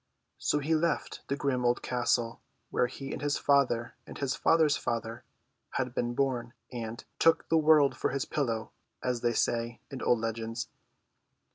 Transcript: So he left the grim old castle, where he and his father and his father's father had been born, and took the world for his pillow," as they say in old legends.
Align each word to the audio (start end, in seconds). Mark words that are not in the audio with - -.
So 0.39 0.57
he 0.57 0.73
left 0.73 1.21
the 1.27 1.35
grim 1.35 1.63
old 1.63 1.83
castle, 1.83 2.41
where 2.71 2.87
he 2.87 3.13
and 3.13 3.21
his 3.21 3.37
father 3.37 3.93
and 4.07 4.17
his 4.17 4.33
father's 4.35 4.75
father 4.75 5.23
had 5.73 5.93
been 5.93 6.15
born, 6.15 6.53
and 6.71 7.05
took 7.19 7.47
the 7.49 7.57
world 7.59 7.95
for 7.95 8.09
his 8.09 8.25
pillow," 8.25 8.71
as 9.03 9.21
they 9.21 9.33
say 9.33 9.79
in 9.91 10.01
old 10.01 10.17
legends. 10.17 10.69